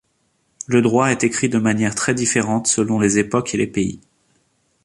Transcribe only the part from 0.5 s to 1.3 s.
Le droit est